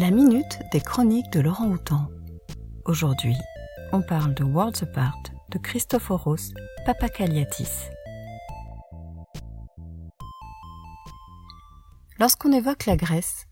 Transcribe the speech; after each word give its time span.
La 0.00 0.12
minute 0.12 0.60
des 0.70 0.80
chroniques 0.80 1.32
de 1.32 1.40
Laurent 1.40 1.66
Houtan. 1.66 2.06
Aujourd'hui, 2.84 3.34
on 3.90 4.00
parle 4.00 4.32
de 4.32 4.44
Worlds 4.44 4.84
Apart 4.84 5.20
de 5.50 5.58
Christophoros 5.58 6.54
Papakaliatis. 6.86 7.88
Lorsqu'on 12.20 12.52
évoque 12.52 12.86
la 12.86 12.96
Grèce, 12.96 13.48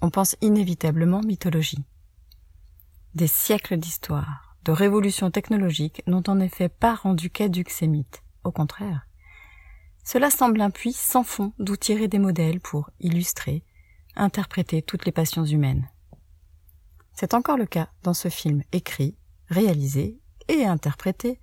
on 0.00 0.08
pense 0.08 0.34
inévitablement 0.40 1.20
mythologie. 1.20 1.84
Des 3.14 3.26
siècles 3.26 3.76
d'histoire, 3.76 4.56
de 4.64 4.72
révolutions 4.72 5.30
technologiques 5.30 6.02
n'ont 6.06 6.24
en 6.26 6.40
effet 6.40 6.70
pas 6.70 6.94
rendu 6.94 7.28
caduques 7.28 7.68
ces 7.68 7.86
mythes. 7.86 8.22
Au 8.44 8.50
contraire. 8.50 9.06
Cela 10.04 10.30
semble 10.30 10.62
un 10.62 10.70
puits 10.70 10.94
sans 10.94 11.22
fond 11.22 11.52
d'où 11.58 11.76
tirer 11.76 12.08
des 12.08 12.18
modèles 12.18 12.60
pour 12.60 12.88
illustrer, 12.98 13.62
interpréter 14.16 14.82
toutes 14.82 15.04
les 15.04 15.12
passions 15.12 15.44
humaines. 15.44 15.88
C'est 17.14 17.34
encore 17.34 17.58
le 17.58 17.66
cas 17.66 17.88
dans 18.02 18.14
ce 18.14 18.28
film 18.28 18.62
écrit, 18.72 19.16
réalisé 19.48 20.18
et 20.48 20.64
interprété 20.64 21.40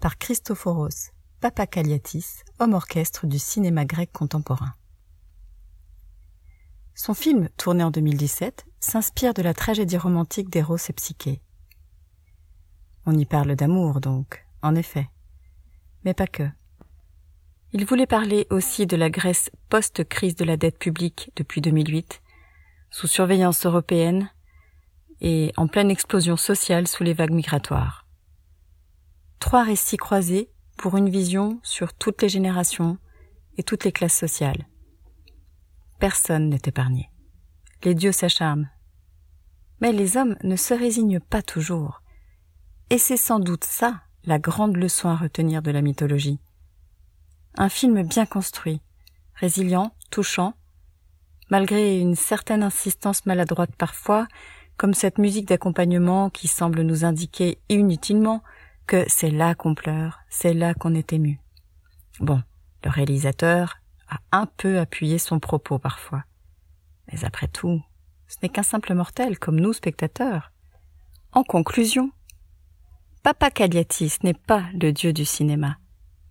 par 0.00 0.18
Christophoros 0.18 1.12
Papakaliatis, 1.40 2.42
homme 2.58 2.74
orchestre 2.74 3.26
du 3.26 3.38
cinéma 3.38 3.84
grec 3.84 4.10
contemporain. 4.12 4.74
Son 6.94 7.12
film, 7.12 7.50
tourné 7.58 7.84
en 7.84 7.90
2017, 7.90 8.64
s'inspire 8.80 9.34
de 9.34 9.42
la 9.42 9.52
tragédie 9.52 9.98
romantique 9.98 10.48
d'Eros 10.48 10.78
et 10.88 10.92
Psyché. 10.94 11.42
On 13.04 13.16
y 13.16 13.26
parle 13.26 13.54
d'amour, 13.54 14.00
donc, 14.00 14.46
en 14.62 14.74
effet. 14.74 15.08
Mais 16.04 16.14
pas 16.14 16.26
que. 16.26 16.48
Il 17.72 17.84
voulait 17.84 18.06
parler 18.06 18.46
aussi 18.50 18.86
de 18.86 18.96
la 18.96 19.10
Grèce 19.10 19.50
post-crise 19.68 20.36
de 20.36 20.44
la 20.44 20.56
dette 20.56 20.78
publique 20.78 21.32
depuis 21.36 21.60
2008, 21.60 22.22
sous 22.90 23.08
surveillance 23.08 23.66
européenne 23.66 24.30
et 25.20 25.52
en 25.56 25.66
pleine 25.66 25.90
explosion 25.90 26.36
sociale 26.36 26.86
sous 26.86 27.02
les 27.02 27.12
vagues 27.14 27.32
migratoires. 27.32 28.06
Trois 29.40 29.64
récits 29.64 29.96
croisés 29.96 30.50
pour 30.78 30.96
une 30.96 31.08
vision 31.08 31.58
sur 31.62 31.92
toutes 31.92 32.22
les 32.22 32.28
générations 32.28 32.98
et 33.56 33.62
toutes 33.62 33.84
les 33.84 33.92
classes 33.92 34.16
sociales. 34.16 34.66
Personne 35.98 36.50
n'est 36.50 36.62
épargné. 36.66 37.10
Les 37.84 37.94
dieux 37.94 38.12
s'acharment. 38.12 38.68
Mais 39.80 39.92
les 39.92 40.16
hommes 40.16 40.36
ne 40.42 40.56
se 40.56 40.74
résignent 40.74 41.20
pas 41.20 41.42
toujours. 41.42 42.02
Et 42.90 42.98
c'est 42.98 43.16
sans 43.16 43.40
doute 43.40 43.64
ça 43.64 44.02
la 44.24 44.38
grande 44.38 44.76
leçon 44.76 45.08
à 45.08 45.16
retenir 45.16 45.62
de 45.62 45.70
la 45.70 45.82
mythologie. 45.82 46.40
Un 47.58 47.70
film 47.70 48.02
bien 48.02 48.26
construit, 48.26 48.82
résilient, 49.34 49.94
touchant, 50.10 50.52
malgré 51.48 51.98
une 51.98 52.14
certaine 52.14 52.62
insistance 52.62 53.24
maladroite 53.24 53.74
parfois, 53.76 54.28
comme 54.76 54.92
cette 54.92 55.16
musique 55.16 55.48
d'accompagnement 55.48 56.28
qui 56.28 56.48
semble 56.48 56.82
nous 56.82 57.06
indiquer 57.06 57.58
inutilement 57.70 58.42
que 58.86 59.04
c'est 59.08 59.30
là 59.30 59.54
qu'on 59.54 59.74
pleure, 59.74 60.20
c'est 60.28 60.52
là 60.52 60.74
qu'on 60.74 60.94
est 60.94 61.14
ému. 61.14 61.40
Bon, 62.20 62.42
le 62.84 62.90
réalisateur 62.90 63.78
a 64.10 64.18
un 64.32 64.44
peu 64.44 64.78
appuyé 64.78 65.18
son 65.18 65.40
propos 65.40 65.78
parfois. 65.78 66.24
Mais 67.10 67.24
après 67.24 67.48
tout, 67.48 67.80
ce 68.28 68.36
n'est 68.42 68.50
qu'un 68.50 68.62
simple 68.62 68.92
mortel 68.92 69.38
comme 69.38 69.58
nous 69.58 69.72
spectateurs. 69.72 70.52
En 71.32 71.42
conclusion, 71.42 72.10
Papa 73.22 73.50
Cagliatis 73.50 74.18
n'est 74.22 74.34
pas 74.34 74.64
le 74.74 74.92
dieu 74.92 75.14
du 75.14 75.24
cinéma 75.24 75.78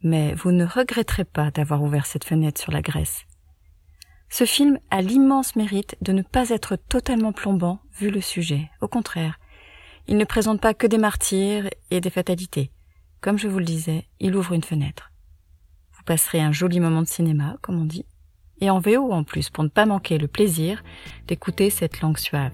mais 0.06 0.36
vous 0.36 0.52
ne 0.52 0.66
regretterez 0.66 1.25
pas 1.25 1.50
d'avoir 1.50 1.81
ouvert 1.81 2.06
cette 2.06 2.23
fenêtre 2.23 2.61
sur 2.61 2.72
la 2.72 2.84
Grèce. 2.84 3.25
Ce 4.30 4.45
film 4.45 4.80
a 4.92 5.02
l'immense 5.02 5.56
mérite 5.56 5.97
de 6.02 6.12
ne 6.12 6.22
pas 6.22 6.50
être 6.50 6.75
totalement 6.75 7.34
plombant 7.34 7.80
vu 8.00 8.12
le 8.12 8.22
sujet. 8.22 8.70
Au 8.81 8.88
contraire, 8.88 9.39
il 10.08 10.17
ne 10.17 10.25
présente 10.25 10.62
pas 10.62 10.75
que 10.75 10.86
des 10.86 11.00
martyrs 11.00 11.67
et 11.89 12.02
des 12.02 12.12
fatalités. 12.12 12.72
Comme 13.20 13.39
je 13.39 13.47
vous 13.47 13.58
le 13.58 13.66
disais, 13.66 14.06
il 14.19 14.35
ouvre 14.35 14.53
une 14.53 14.63
fenêtre. 14.63 15.12
Vous 15.94 16.03
passerez 16.03 16.40
un 16.40 16.51
joli 16.51 16.80
moment 16.80 17.01
de 17.01 17.07
cinéma, 17.07 17.57
comme 17.62 17.81
on 17.81 17.85
dit, 17.85 18.06
et 18.62 18.69
en 18.69 18.80
VO 18.80 19.12
en 19.12 19.24
plus 19.24 19.50
pour 19.50 19.63
ne 19.63 19.69
pas 19.69 19.88
manquer 19.88 20.19
le 20.19 20.28
plaisir 20.28 20.84
d'écouter 21.28 21.72
cette 21.72 22.01
langue 22.01 22.19
suave. 22.19 22.53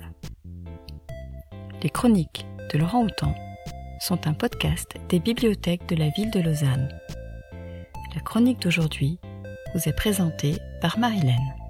Les 1.83 1.89
chroniques 1.89 2.45
de 2.71 2.77
Laurent 2.77 3.03
Houtan 3.03 3.35
sont 3.99 4.25
un 4.25 4.33
podcast 4.33 4.95
des 5.09 5.19
bibliothèques 5.19 5.89
de 5.89 5.95
la 5.95 6.09
ville 6.09 6.31
de 6.31 6.39
Lausanne. 6.39 7.00
La 8.13 8.21
chronique 8.21 8.61
d'aujourd'hui 8.61 9.19
vous 9.73 9.87
est 9.87 9.95
présentée 9.95 10.57
par 10.81 10.99
Marilène. 10.99 11.60